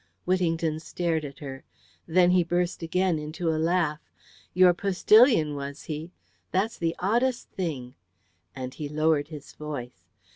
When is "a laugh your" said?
3.51-4.73